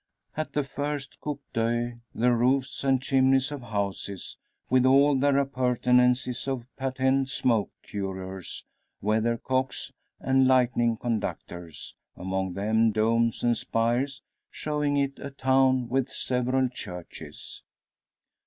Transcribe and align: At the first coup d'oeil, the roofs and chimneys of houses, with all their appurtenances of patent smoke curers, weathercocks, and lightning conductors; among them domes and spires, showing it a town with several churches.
At 0.35 0.53
the 0.53 0.63
first 0.63 1.19
coup 1.21 1.39
d'oeil, 1.53 1.99
the 2.15 2.33
roofs 2.33 2.83
and 2.83 2.99
chimneys 2.99 3.51
of 3.51 3.61
houses, 3.61 4.35
with 4.67 4.83
all 4.83 5.15
their 5.15 5.37
appurtenances 5.37 6.47
of 6.47 6.65
patent 6.75 7.29
smoke 7.29 7.69
curers, 7.83 8.65
weathercocks, 8.99 9.93
and 10.19 10.47
lightning 10.47 10.97
conductors; 10.97 11.93
among 12.17 12.53
them 12.53 12.91
domes 12.91 13.43
and 13.43 13.55
spires, 13.55 14.23
showing 14.49 14.97
it 14.97 15.19
a 15.19 15.29
town 15.29 15.87
with 15.87 16.09
several 16.09 16.67
churches. 16.67 17.61